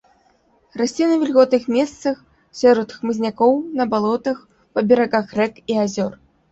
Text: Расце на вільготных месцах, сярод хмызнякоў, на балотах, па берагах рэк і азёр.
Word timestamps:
Расце 0.79 1.03
на 1.11 1.17
вільготных 1.23 1.67
месцах, 1.75 2.17
сярод 2.63 2.97
хмызнякоў, 3.01 3.53
на 3.83 3.91
балотах, 3.93 4.37
па 4.77 4.87
берагах 4.93 5.27
рэк 5.43 5.53
і 5.73 5.81
азёр. 5.87 6.23